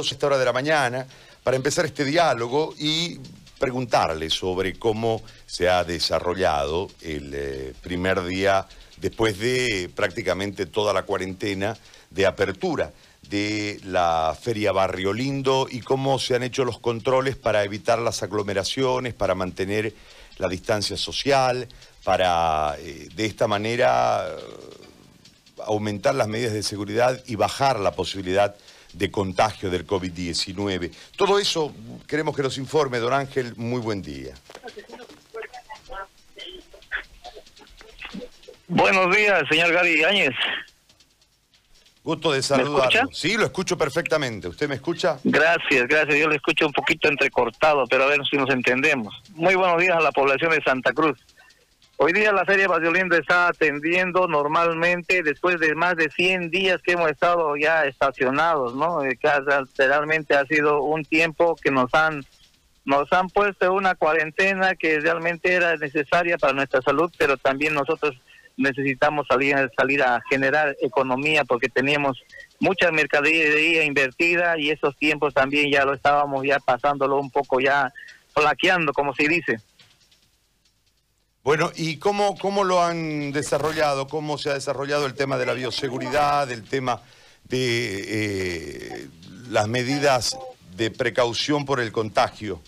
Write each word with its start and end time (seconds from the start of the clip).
esta 0.00 0.26
hora 0.26 0.38
de 0.38 0.46
la 0.46 0.54
mañana 0.54 1.06
para 1.42 1.54
empezar 1.54 1.84
este 1.84 2.04
diálogo 2.04 2.74
y 2.78 3.18
preguntarle 3.58 4.30
sobre 4.30 4.78
cómo 4.78 5.22
se 5.44 5.68
ha 5.68 5.84
desarrollado 5.84 6.90
el 7.02 7.30
eh, 7.34 7.74
primer 7.82 8.24
día 8.24 8.66
después 8.96 9.38
de 9.38 9.90
prácticamente 9.94 10.64
toda 10.64 10.94
la 10.94 11.02
cuarentena 11.02 11.76
de 12.10 12.24
apertura 12.24 12.90
de 13.28 13.80
la 13.84 14.36
Feria 14.40 14.72
Barrio 14.72 15.12
Lindo 15.12 15.66
y 15.70 15.80
cómo 15.80 16.18
se 16.18 16.36
han 16.36 16.42
hecho 16.42 16.64
los 16.64 16.78
controles 16.78 17.36
para 17.36 17.62
evitar 17.62 17.98
las 17.98 18.22
aglomeraciones, 18.22 19.12
para 19.12 19.34
mantener 19.34 19.94
la 20.38 20.48
distancia 20.48 20.96
social, 20.96 21.68
para 22.02 22.76
eh, 22.78 23.08
de 23.14 23.26
esta 23.26 23.46
manera 23.46 24.26
aumentar 25.66 26.14
las 26.14 26.28
medidas 26.28 26.54
de 26.54 26.62
seguridad 26.62 27.22
y 27.26 27.36
bajar 27.36 27.78
la 27.78 27.92
posibilidad 27.92 28.56
contagio 29.10 29.70
del 29.70 29.86
COVID-19. 29.86 30.90
Todo 31.16 31.38
eso 31.38 31.72
queremos 32.06 32.36
que 32.36 32.42
nos 32.42 32.58
informe, 32.58 32.98
don 32.98 33.12
Ángel. 33.12 33.54
Muy 33.56 33.80
buen 33.80 34.02
día. 34.02 34.34
Buenos 38.68 39.14
días, 39.14 39.42
señor 39.50 39.72
Gary 39.72 40.02
Áñez. 40.04 40.34
Gusto 42.04 42.32
de 42.32 42.42
saludarlo. 42.42 43.10
Sí, 43.12 43.36
lo 43.36 43.44
escucho 43.44 43.78
perfectamente. 43.78 44.48
¿Usted 44.48 44.68
me 44.68 44.74
escucha? 44.74 45.18
Gracias, 45.22 45.86
gracias. 45.86 46.18
Yo 46.18 46.28
le 46.28 46.36
escucho 46.36 46.66
un 46.66 46.72
poquito 46.72 47.08
entrecortado, 47.08 47.84
pero 47.86 48.04
a 48.04 48.06
ver 48.08 48.20
si 48.28 48.36
nos 48.36 48.50
entendemos. 48.50 49.14
Muy 49.34 49.54
buenos 49.54 49.80
días 49.80 49.96
a 49.96 50.00
la 50.00 50.10
población 50.10 50.50
de 50.50 50.62
Santa 50.62 50.92
Cruz. 50.92 51.16
Hoy 52.04 52.12
día 52.12 52.32
la 52.32 52.44
Feria 52.44 52.66
Basiolindo 52.66 53.16
está 53.16 53.46
atendiendo 53.46 54.26
normalmente 54.26 55.22
después 55.22 55.60
de 55.60 55.72
más 55.76 55.94
de 55.94 56.10
100 56.10 56.50
días 56.50 56.82
que 56.82 56.94
hemos 56.94 57.08
estado 57.08 57.56
ya 57.56 57.84
estacionados, 57.84 58.74
¿no? 58.74 59.04
Eh, 59.04 59.16
realmente 59.78 60.34
ha 60.34 60.44
sido 60.46 60.82
un 60.82 61.04
tiempo 61.04 61.54
que 61.54 61.70
nos 61.70 61.94
han 61.94 62.24
nos 62.84 63.12
han 63.12 63.28
puesto 63.28 63.72
una 63.72 63.94
cuarentena 63.94 64.74
que 64.74 64.98
realmente 64.98 65.52
era 65.52 65.76
necesaria 65.76 66.38
para 66.38 66.54
nuestra 66.54 66.82
salud, 66.82 67.08
pero 67.16 67.36
también 67.36 67.72
nosotros 67.72 68.20
necesitamos 68.56 69.28
salir, 69.28 69.54
salir 69.76 70.02
a 70.02 70.20
generar 70.28 70.74
economía 70.82 71.44
porque 71.44 71.68
teníamos 71.68 72.20
mucha 72.58 72.90
mercadería 72.90 73.84
invertida 73.84 74.58
y 74.58 74.70
esos 74.70 74.96
tiempos 74.96 75.34
también 75.34 75.70
ya 75.70 75.84
lo 75.84 75.94
estábamos 75.94 76.44
ya 76.44 76.58
pasándolo 76.58 77.20
un 77.20 77.30
poco 77.30 77.60
ya 77.60 77.92
flaqueando, 78.34 78.92
como 78.92 79.14
se 79.14 79.28
dice. 79.28 79.60
Bueno, 81.44 81.72
¿y 81.74 81.96
cómo, 81.96 82.36
cómo 82.38 82.62
lo 82.62 82.82
han 82.82 83.32
desarrollado? 83.32 84.06
¿Cómo 84.06 84.38
se 84.38 84.50
ha 84.50 84.54
desarrollado 84.54 85.06
el 85.06 85.14
tema 85.14 85.38
de 85.38 85.46
la 85.46 85.54
bioseguridad, 85.54 86.48
el 86.52 86.62
tema 86.62 87.02
de 87.44 88.04
eh, 88.06 89.08
las 89.48 89.66
medidas 89.66 90.38
de 90.76 90.92
precaución 90.92 91.64
por 91.64 91.80
el 91.80 91.90
contagio? 91.90 92.60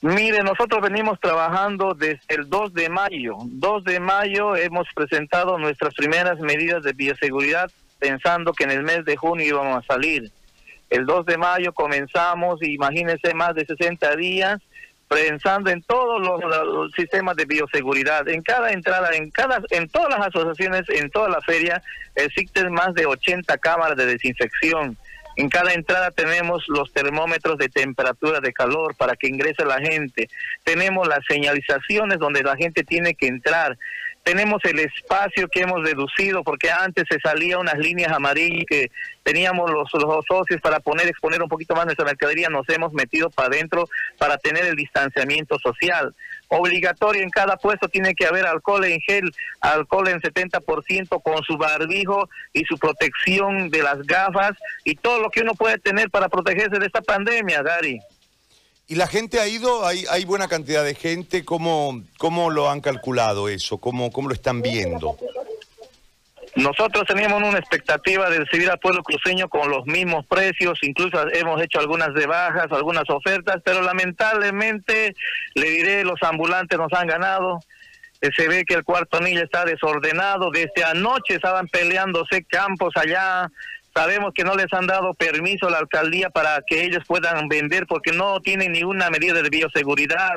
Mire, 0.00 0.42
nosotros 0.44 0.80
venimos 0.80 1.18
trabajando 1.20 1.94
desde 1.94 2.20
el 2.28 2.48
2 2.48 2.72
de 2.72 2.88
mayo. 2.88 3.36
2 3.40 3.84
de 3.84 3.98
mayo 3.98 4.54
hemos 4.54 4.86
presentado 4.94 5.58
nuestras 5.58 5.94
primeras 5.94 6.38
medidas 6.38 6.84
de 6.84 6.92
bioseguridad 6.92 7.70
pensando 7.98 8.52
que 8.52 8.64
en 8.64 8.70
el 8.70 8.82
mes 8.84 9.04
de 9.04 9.16
junio 9.16 9.46
íbamos 9.46 9.84
a 9.84 9.86
salir. 9.94 10.30
El 10.88 11.04
2 11.06 11.26
de 11.26 11.36
mayo 11.36 11.72
comenzamos, 11.72 12.62
imagínense, 12.62 13.34
más 13.34 13.54
de 13.54 13.64
60 13.64 14.16
días 14.16 14.60
pensando 15.12 15.70
en 15.70 15.82
todos 15.82 16.20
los, 16.20 16.92
sistemas 16.92 17.36
de 17.36 17.44
bioseguridad, 17.44 18.28
en 18.28 18.42
cada 18.42 18.72
entrada, 18.72 19.10
en 19.12 19.30
cada, 19.30 19.62
en 19.70 19.88
todas 19.88 20.10
las 20.10 20.28
asociaciones, 20.28 20.88
en 20.88 21.10
toda 21.10 21.28
la 21.28 21.40
feria 21.40 21.82
existen 22.14 22.72
más 22.72 22.94
de 22.94 23.06
80 23.06 23.56
cámaras 23.58 23.96
de 23.96 24.06
desinfección. 24.06 24.96
En 25.36 25.48
cada 25.48 25.72
entrada 25.72 26.10
tenemos 26.10 26.64
los 26.68 26.92
termómetros 26.92 27.56
de 27.56 27.68
temperatura 27.68 28.40
de 28.40 28.52
calor 28.52 28.94
para 28.96 29.16
que 29.16 29.28
ingrese 29.28 29.64
la 29.64 29.78
gente. 29.78 30.28
Tenemos 30.62 31.08
las 31.08 31.24
señalizaciones 31.26 32.18
donde 32.18 32.42
la 32.42 32.56
gente 32.56 32.84
tiene 32.84 33.14
que 33.14 33.28
entrar 33.28 33.78
tenemos 34.22 34.64
el 34.64 34.78
espacio 34.78 35.48
que 35.48 35.60
hemos 35.60 35.82
reducido 35.82 36.44
porque 36.44 36.70
antes 36.70 37.04
se 37.10 37.18
salía 37.20 37.58
unas 37.58 37.78
líneas 37.78 38.12
amarillas 38.12 38.64
que 38.68 38.90
teníamos 39.22 39.70
los, 39.70 39.92
los 39.94 40.24
socios 40.26 40.60
para 40.60 40.80
poner 40.80 41.08
exponer 41.08 41.42
un 41.42 41.48
poquito 41.48 41.74
más 41.74 41.84
nuestra 41.84 42.04
mercadería 42.04 42.48
nos 42.48 42.68
hemos 42.68 42.92
metido 42.92 43.30
para 43.30 43.48
adentro 43.48 43.88
para 44.18 44.36
tener 44.38 44.64
el 44.64 44.76
distanciamiento 44.76 45.58
social. 45.58 46.14
Obligatorio 46.48 47.22
en 47.22 47.30
cada 47.30 47.56
puesto 47.56 47.88
tiene 47.88 48.14
que 48.14 48.26
haber 48.26 48.46
alcohol 48.46 48.84
en 48.84 49.00
gel 49.00 49.32
alcohol 49.60 50.08
en 50.08 50.20
70% 50.20 51.22
con 51.22 51.42
su 51.42 51.56
barbijo 51.56 52.28
y 52.52 52.64
su 52.64 52.78
protección 52.78 53.70
de 53.70 53.82
las 53.82 54.02
gafas 54.02 54.52
y 54.84 54.94
todo 54.94 55.20
lo 55.20 55.30
que 55.30 55.40
uno 55.40 55.54
puede 55.54 55.78
tener 55.78 56.10
para 56.10 56.28
protegerse 56.28 56.78
de 56.78 56.86
esta 56.86 57.00
pandemia 57.00 57.62
Gary 57.62 58.00
¿Y 58.88 58.96
la 58.96 59.06
gente 59.06 59.40
ha 59.40 59.46
ido? 59.46 59.86
¿Hay, 59.86 60.04
hay 60.10 60.24
buena 60.24 60.48
cantidad 60.48 60.84
de 60.84 60.94
gente? 60.94 61.44
¿Cómo, 61.44 62.02
cómo 62.18 62.50
lo 62.50 62.70
han 62.70 62.80
calculado 62.80 63.48
eso? 63.48 63.78
¿Cómo, 63.78 64.10
¿Cómo 64.10 64.28
lo 64.28 64.34
están 64.34 64.60
viendo? 64.60 65.16
Nosotros 66.54 67.04
teníamos 67.08 67.42
una 67.42 67.58
expectativa 67.58 68.28
de 68.28 68.40
recibir 68.40 68.68
al 68.68 68.78
pueblo 68.78 69.02
cruceño 69.02 69.48
con 69.48 69.70
los 69.70 69.86
mismos 69.86 70.26
precios, 70.26 70.78
incluso 70.82 71.26
hemos 71.32 71.62
hecho 71.62 71.80
algunas 71.80 72.12
rebajas, 72.12 72.66
algunas 72.70 73.08
ofertas, 73.08 73.56
pero 73.64 73.80
lamentablemente, 73.80 75.14
le 75.54 75.70
diré, 75.70 76.04
los 76.04 76.22
ambulantes 76.22 76.78
nos 76.78 76.92
han 76.92 77.06
ganado. 77.06 77.60
Eh, 78.20 78.28
se 78.36 78.48
ve 78.48 78.64
que 78.66 78.74
el 78.74 78.84
cuarto 78.84 79.16
anillo 79.16 79.42
está 79.42 79.64
desordenado, 79.64 80.50
desde 80.52 80.84
anoche 80.84 81.36
estaban 81.36 81.68
peleándose 81.68 82.44
campos 82.44 82.92
allá, 82.96 83.50
Sabemos 83.94 84.32
que 84.34 84.44
no 84.44 84.54
les 84.54 84.72
han 84.72 84.86
dado 84.86 85.12
permiso 85.14 85.66
a 85.66 85.70
la 85.70 85.78
alcaldía 85.78 86.30
para 86.30 86.62
que 86.66 86.84
ellos 86.84 87.04
puedan 87.06 87.48
vender 87.48 87.86
porque 87.86 88.12
no 88.12 88.40
tienen 88.40 88.72
ninguna 88.72 89.10
medida 89.10 89.42
de 89.42 89.50
bioseguridad, 89.50 90.34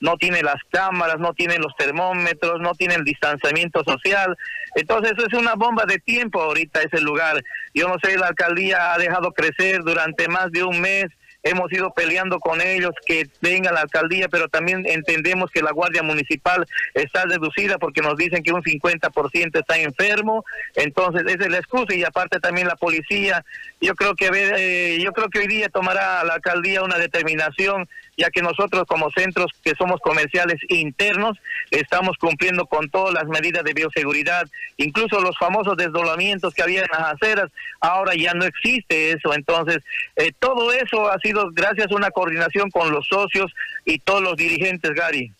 no 0.00 0.16
tienen 0.16 0.44
las 0.44 0.60
cámaras, 0.70 1.18
no 1.18 1.32
tienen 1.32 1.62
los 1.62 1.74
termómetros, 1.76 2.60
no 2.60 2.74
tienen 2.74 3.04
distanciamiento 3.04 3.84
social. 3.84 4.36
Entonces 4.74 5.12
eso 5.16 5.26
es 5.26 5.34
una 5.34 5.54
bomba 5.54 5.84
de 5.86 5.98
tiempo 5.98 6.42
ahorita 6.42 6.82
ese 6.82 7.00
lugar. 7.00 7.42
Yo 7.74 7.88
no 7.88 7.96
sé, 8.02 8.18
la 8.18 8.28
alcaldía 8.28 8.92
ha 8.92 8.98
dejado 8.98 9.32
crecer 9.32 9.82
durante 9.82 10.28
más 10.28 10.50
de 10.50 10.64
un 10.64 10.80
mes 10.80 11.06
hemos 11.46 11.72
ido 11.72 11.92
peleando 11.92 12.40
con 12.40 12.60
ellos 12.60 12.92
que 13.06 13.28
venga 13.40 13.72
la 13.72 13.82
alcaldía, 13.82 14.28
pero 14.28 14.48
también 14.48 14.84
entendemos 14.86 15.50
que 15.50 15.62
la 15.62 15.72
Guardia 15.72 16.02
Municipal 16.02 16.66
está 16.94 17.24
reducida 17.24 17.78
porque 17.78 18.02
nos 18.02 18.16
dicen 18.16 18.42
que 18.42 18.52
un 18.52 18.62
50% 18.62 19.58
está 19.58 19.78
enfermo, 19.78 20.44
entonces 20.74 21.22
esa 21.26 21.44
es 21.44 21.50
la 21.50 21.58
excusa 21.58 21.94
y 21.94 22.04
aparte 22.04 22.40
también 22.40 22.66
la 22.66 22.76
policía, 22.76 23.44
yo 23.80 23.94
creo 23.94 24.14
que 24.14 24.30
eh, 24.32 24.98
yo 25.00 25.12
creo 25.12 25.28
que 25.28 25.40
hoy 25.40 25.46
día 25.46 25.68
tomará 25.68 26.24
la 26.24 26.34
alcaldía 26.34 26.82
una 26.82 26.98
determinación 26.98 27.88
ya 28.16 28.30
que 28.30 28.42
nosotros 28.42 28.84
como 28.86 29.10
centros 29.10 29.52
que 29.62 29.74
somos 29.76 30.00
comerciales 30.00 30.58
internos 30.68 31.36
estamos 31.70 32.16
cumpliendo 32.18 32.66
con 32.66 32.88
todas 32.90 33.12
las 33.12 33.26
medidas 33.26 33.64
de 33.64 33.74
bioseguridad, 33.74 34.48
incluso 34.76 35.20
los 35.20 35.36
famosos 35.38 35.76
desdoblamientos 35.76 36.54
que 36.54 36.62
había 36.62 36.80
en 36.80 36.88
las 36.90 37.14
aceras, 37.14 37.50
ahora 37.80 38.14
ya 38.14 38.32
no 38.34 38.44
existe 38.44 39.12
eso, 39.12 39.34
entonces 39.34 39.78
eh, 40.16 40.32
todo 40.38 40.72
eso 40.72 41.10
ha 41.10 41.18
sido 41.18 41.50
gracias 41.52 41.90
a 41.90 41.94
una 41.94 42.10
coordinación 42.10 42.70
con 42.70 42.90
los 42.90 43.06
socios 43.06 43.52
y 43.84 43.98
todos 43.98 44.22
los 44.22 44.36
dirigentes, 44.36 44.92
Gary. 44.94 45.32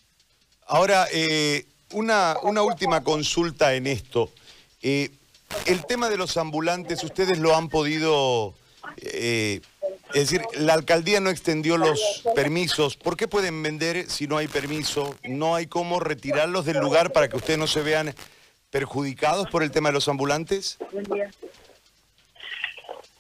Ahora, 0.67 1.07
eh, 1.13 1.65
una, 1.93 2.37
una 2.43 2.63
última 2.63 3.03
consulta 3.03 3.75
en 3.75 3.87
esto. 3.87 4.33
Eh, 4.83 5.11
el 5.67 5.87
tema 5.87 6.11
de 6.11 6.19
los 6.19 6.37
ambulantes, 6.37 7.03
ustedes 7.05 7.39
lo 7.39 7.57
han 7.57 7.69
podido 7.69 8.55
es 10.15 10.31
decir, 10.31 10.43
la 10.55 10.75
alcaldía 10.75 11.21
no 11.21 11.31
extendió 11.31 11.77
los 11.77 12.23
permisos. 12.35 12.97
¿Por 12.97 13.17
qué 13.17 13.29
pueden 13.29 13.63
vender 13.63 14.09
si 14.09 14.27
no 14.27 14.37
hay 14.37 14.49
permiso? 14.49 15.17
¿No 15.25 15.55
hay 15.55 15.67
cómo 15.67 16.01
retirarlos 16.01 16.65
del 16.65 16.79
lugar 16.79 17.13
para 17.13 17.29
que 17.29 17.37
ustedes 17.37 17.59
no 17.59 17.67
se 17.67 17.83
vean 17.83 18.15
perjudicados 18.71 19.49
por 19.51 19.63
el 19.63 19.71
tema 19.71 19.89
de 19.89 19.95
los 19.95 20.09
ambulantes? 20.09 20.79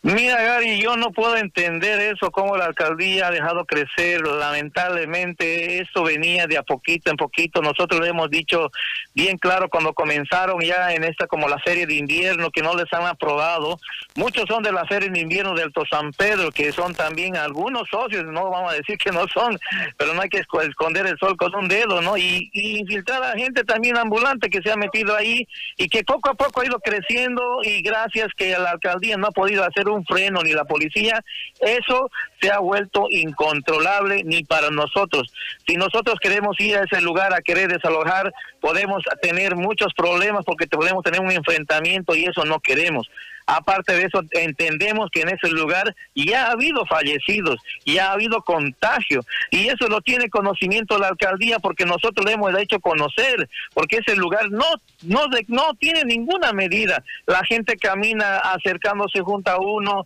Mira, 0.06 0.40
Gary, 0.40 0.80
yo 0.80 0.96
no 0.96 1.10
puedo 1.10 1.36
entender 1.36 2.00
eso, 2.00 2.30
cómo 2.30 2.56
la 2.56 2.66
alcaldía 2.66 3.26
ha 3.26 3.30
dejado 3.32 3.64
crecer. 3.64 4.20
Lamentablemente, 4.24 5.80
eso 5.80 6.04
venía 6.04 6.46
de 6.46 6.56
a 6.56 6.62
poquito 6.62 7.10
en 7.10 7.16
poquito. 7.16 7.60
Nosotros 7.60 8.00
le 8.00 8.10
hemos 8.10 8.30
dicho 8.30 8.70
bien 9.14 9.36
claro 9.36 9.68
cuando 9.68 9.94
comenzaron 9.94 10.60
ya 10.60 10.92
en 10.92 11.02
esta 11.02 11.26
como 11.26 11.48
la 11.48 11.58
feria 11.58 11.88
de 11.88 11.96
invierno, 11.96 12.52
que 12.52 12.62
no 12.62 12.76
les 12.76 12.86
han 12.92 13.04
aprobado. 13.04 13.80
Muchos 14.14 14.44
son 14.46 14.62
de 14.62 14.70
la 14.70 14.84
feria 14.84 15.10
de 15.10 15.18
invierno 15.18 15.54
del 15.54 15.72
San 15.90 16.12
Pedro, 16.12 16.52
que 16.52 16.70
son 16.70 16.94
también 16.94 17.36
algunos 17.36 17.88
socios, 17.90 18.26
no 18.26 18.48
vamos 18.48 18.74
a 18.74 18.76
decir 18.76 18.98
que 18.98 19.10
no 19.10 19.26
son, 19.34 19.58
pero 19.96 20.14
no 20.14 20.22
hay 20.22 20.28
que 20.28 20.38
esconder 20.38 21.06
el 21.06 21.18
sol 21.18 21.36
con 21.36 21.52
un 21.56 21.66
dedo, 21.66 22.00
¿no? 22.00 22.16
Y, 22.16 22.48
y 22.52 22.78
infiltrar 22.78 23.24
a 23.24 23.32
gente 23.32 23.64
también 23.64 23.96
ambulante 23.96 24.50
que 24.50 24.62
se 24.62 24.70
ha 24.70 24.76
metido 24.76 25.16
ahí 25.16 25.48
y 25.76 25.88
que 25.88 26.04
poco 26.04 26.30
a 26.30 26.34
poco 26.34 26.60
ha 26.60 26.66
ido 26.66 26.78
creciendo 26.78 27.58
y 27.64 27.82
gracias 27.82 28.28
que 28.36 28.56
la 28.56 28.70
alcaldía 28.70 29.16
no 29.16 29.26
ha 29.26 29.32
podido 29.32 29.64
hacer 29.64 29.88
un 29.88 29.95
un 29.96 30.04
freno 30.04 30.42
ni 30.42 30.52
la 30.52 30.64
policía, 30.64 31.22
eso 31.60 32.10
se 32.40 32.50
ha 32.50 32.58
vuelto 32.58 33.06
incontrolable 33.10 34.22
ni 34.24 34.44
para 34.44 34.70
nosotros. 34.70 35.32
Si 35.66 35.76
nosotros 35.76 36.18
queremos 36.20 36.58
ir 36.60 36.76
a 36.76 36.84
ese 36.84 37.00
lugar 37.00 37.32
a 37.32 37.40
querer 37.40 37.68
desalojar, 37.68 38.32
podemos 38.60 39.02
tener 39.22 39.56
muchos 39.56 39.92
problemas 39.94 40.44
porque 40.44 40.66
podemos 40.66 41.02
tener 41.02 41.20
un 41.20 41.30
enfrentamiento 41.30 42.14
y 42.14 42.24
eso 42.24 42.44
no 42.44 42.60
queremos. 42.60 43.08
Aparte 43.46 43.92
de 43.94 44.04
eso, 44.04 44.22
entendemos 44.32 45.08
que 45.10 45.20
en 45.20 45.28
ese 45.28 45.48
lugar 45.50 45.94
ya 46.14 46.46
ha 46.46 46.50
habido 46.52 46.84
fallecidos, 46.86 47.60
ya 47.84 48.08
ha 48.08 48.12
habido 48.12 48.42
contagio, 48.42 49.24
y 49.50 49.68
eso 49.68 49.86
lo 49.88 50.00
tiene 50.00 50.28
conocimiento 50.28 50.98
la 50.98 51.08
alcaldía 51.08 51.60
porque 51.60 51.84
nosotros 51.84 52.26
le 52.26 52.32
hemos 52.32 52.52
hecho 52.58 52.80
conocer, 52.80 53.48
porque 53.72 53.98
ese 53.98 54.16
lugar 54.16 54.50
no, 54.50 54.64
no, 55.02 55.26
no 55.48 55.74
tiene 55.78 56.04
ninguna 56.04 56.52
medida. 56.52 57.02
La 57.26 57.44
gente 57.44 57.76
camina 57.76 58.38
acercándose 58.38 59.20
junto 59.20 59.50
a 59.50 59.60
uno, 59.60 60.04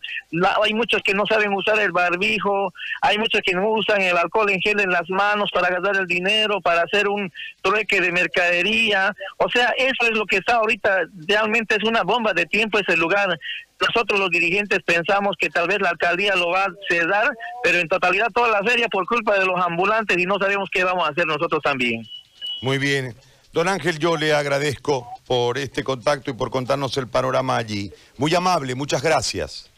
hay 0.63 0.75
muchos 0.75 1.03
que 1.03 1.15
no 1.15 1.25
saben 1.27 1.55
usar 1.55 1.79
el 1.79 1.93
barbijo, 1.93 2.73
hay 3.01 3.19
muchos 3.19 3.41
que 3.43 3.55
no 3.55 3.71
usan 3.71 4.03
el 4.03 4.17
alcohol 4.17 4.51
en 4.51 4.61
gel 4.61 4.81
en 4.81 4.91
las 4.91 5.09
manos 5.09 5.51
para 5.53 5.71
gastar 5.71 5.97
el 5.97 6.07
dinero, 6.07 6.61
para 6.61 6.83
hacer 6.83 7.09
un 7.09 7.33
trueque 7.63 8.01
de 8.01 8.13
mercadería. 8.13 9.15
O 9.39 9.49
sea, 9.49 9.73
eso 9.79 10.05
es 10.05 10.11
lo 10.11 10.27
que 10.27 10.37
está 10.37 10.57
ahorita, 10.57 11.07
realmente 11.27 11.77
es 11.77 11.85
una 11.85 12.03
bomba 12.03 12.33
de 12.33 12.47
tiempo 12.47 12.79
ese 12.79 12.97
lugar. 12.97 13.30
Nosotros 13.81 14.21
los 14.21 14.31
dirigentes 14.31 14.81
pensamos 14.85 15.37
que 15.39 15.49
tal 15.49 15.69
vez 15.69 15.81
la 15.81 15.91
alcaldía 15.91 16.37
lo 16.37 16.51
va 16.51 16.65
a 16.65 16.73
ceder, 16.89 17.31
pero 17.63 17.79
en 17.79 17.89
totalidad 17.89 18.29
toda 18.35 18.49
la 18.49 18.63
feria 18.63 18.89
por 18.89 19.07
culpa 19.07 19.39
de 19.39 19.47
los 19.47 19.59
ambulantes 19.61 20.19
y 20.19 20.27
no 20.27 20.39
sabemos 20.39 20.69
qué 20.71 20.85
vamos 20.85 21.07
a 21.07 21.13
hacer 21.13 21.27
nosotros 21.27 21.63
también. 21.63 22.07
Muy 22.63 22.79
bien. 22.79 23.15
Don 23.53 23.67
Ángel, 23.67 23.99
yo 23.99 24.17
le 24.17 24.33
agradezco 24.33 25.09
por 25.27 25.59
este 25.59 25.83
contacto 25.83 26.31
y 26.31 26.35
por 26.35 26.51
contarnos 26.51 26.97
el 26.99 27.09
panorama 27.09 27.57
allí. 27.57 27.93
Muy 28.17 28.35
amable, 28.35 28.75
muchas 28.75 29.03
gracias. 29.03 29.71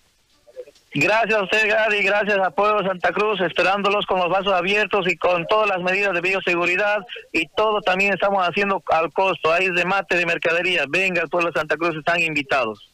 Gracias 0.95 1.39
a 1.39 1.43
usted, 1.43 1.71
Gary, 1.71 2.03
gracias 2.03 2.37
a 2.39 2.51
Pueblo 2.51 2.87
Santa 2.87 3.13
Cruz, 3.13 3.41
esperándolos 3.41 4.05
con 4.05 4.19
los 4.19 4.29
vasos 4.29 4.53
abiertos 4.53 5.11
y 5.11 5.17
con 5.17 5.47
todas 5.47 5.67
las 5.67 5.81
medidas 5.81 6.13
de 6.13 6.21
bioseguridad 6.21 6.99
y 7.33 7.47
todo 7.57 7.81
también 7.81 8.13
estamos 8.13 8.47
haciendo 8.47 8.83
al 8.89 9.11
costo, 9.11 9.51
ahí 9.51 9.65
es 9.65 9.75
de 9.75 9.87
mate, 9.87 10.17
de 10.17 10.27
mercadería. 10.27 10.85
Venga, 10.87 11.27
Pueblo 11.29 11.51
Santa 11.55 11.79
Cruz, 11.79 11.97
están 11.97 12.21
invitados. 12.21 12.92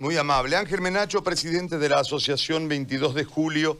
Muy 0.00 0.16
amable. 0.16 0.54
Ángel 0.54 0.80
Menacho, 0.80 1.24
presidente 1.24 1.76
de 1.76 1.88
la 1.88 1.98
Asociación 1.98 2.68
22 2.68 3.16
de 3.16 3.24
Julio. 3.24 3.76